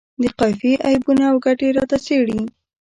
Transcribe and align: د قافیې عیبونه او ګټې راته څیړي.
د 0.21 0.23
قافیې 0.39 0.75
عیبونه 0.87 1.23
او 1.31 1.37
ګټې 1.45 1.67
راته 1.77 1.97
څیړي. 2.05 2.41